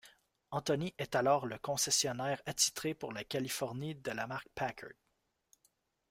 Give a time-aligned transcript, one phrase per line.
[0.49, 4.89] Anthony est alors le concessionnaire attitré pour la Californie de la marque Packard.